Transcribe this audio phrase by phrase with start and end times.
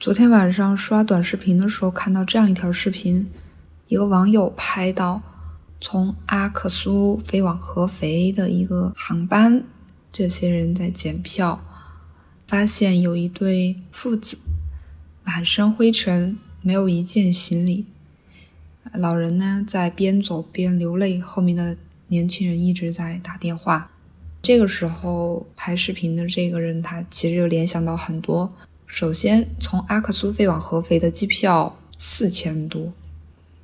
[0.00, 3.30] 昨天晚上刷短视频的时候，看到这样一条视频，
[3.86, 5.20] 一个网友拍到
[5.78, 9.62] 从阿克苏飞往合肥的一个航班，
[10.10, 11.62] 这些人在检票，
[12.48, 14.38] 发现有一对父子
[15.22, 17.84] 满身灰尘，没有一件行李，
[18.94, 21.76] 老人呢在边走边流泪，后面的
[22.08, 23.90] 年轻人一直在打电话。
[24.40, 28.50] 这个时候拍视频的这个人，他其实就联想到很多。
[28.92, 32.92] 首先，从阿克苏飞往合肥的机票四千多，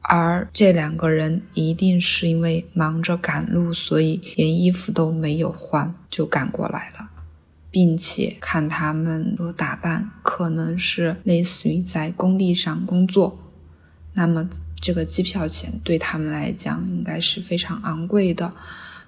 [0.00, 7.10] 而这两个人一定是因为忙着赶路，所以连衣服都没有换就赶过来了，
[7.70, 13.38] 并且看他们的打扮，可能是类似于在工地上工作，
[14.14, 14.48] 那么
[14.80, 18.54] 这个机票钱对他们来讲应该是非常昂贵的，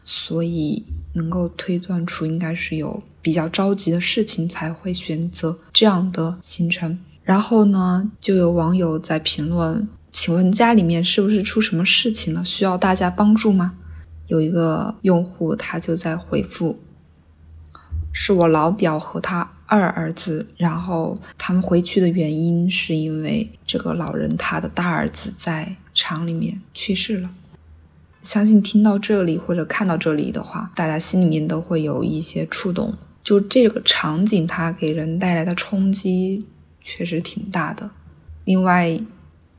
[0.03, 3.03] 所以能够推断出应该是有。
[3.29, 6.99] 比较着急的事情才会选择这样的行程。
[7.23, 12.43] 然后呢，就有网友在评论：“请问家里面是不是出什么事情了？
[12.43, 13.75] 需要大家帮助吗？”
[14.29, 16.81] 有一个用户他就在回复
[18.15, 27.29] ：“是我老表和他二儿子，然后他们回去的原因是因为这个老人他的大儿子在厂里面去世了。”
[28.23, 32.95] 相信听到这里或者看到这里的话，大家心里面都会有一些触动。
[33.23, 36.47] 就这个场景，它给人带来的冲击
[36.81, 37.91] 确实挺大的。
[38.45, 38.99] 另外，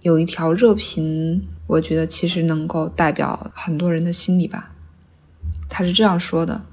[0.02, 4.71] 有一条热评，我觉得其实能够代表很多人的心理吧。
[5.67, 6.63] 他是这样说的：“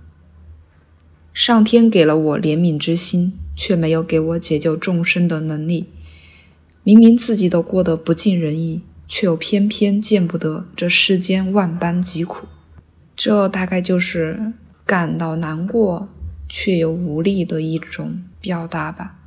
[1.34, 5.86] 上天给了我怜悯之心，却没有给我解救众生的能力。
[6.82, 12.46] 明明自己都过得不尽人意，却又偏偏见不得这世间万般疾苦。”
[13.14, 14.52] 这大概就是
[14.86, 16.08] 感到难过。
[16.48, 19.25] 却又无力的一种表达吧。